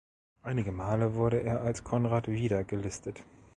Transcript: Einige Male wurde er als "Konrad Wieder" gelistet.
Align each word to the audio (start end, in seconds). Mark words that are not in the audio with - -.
Einige 0.41 0.71
Male 0.71 1.13
wurde 1.13 1.43
er 1.43 1.61
als 1.61 1.83
"Konrad 1.83 2.27
Wieder" 2.27 2.63
gelistet. 2.63 3.23